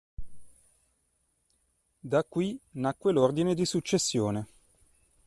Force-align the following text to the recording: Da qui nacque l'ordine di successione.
Da 1.99 2.23
qui 2.23 2.59
nacque 2.71 3.11
l'ordine 3.11 3.53
di 3.53 3.65
successione. 3.65 4.47